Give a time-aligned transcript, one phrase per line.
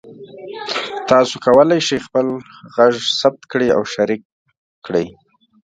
[1.09, 2.27] تاسو کولی شئ خپل
[2.75, 4.21] غږ ثبت کړئ او شریک
[4.85, 5.07] کړئ.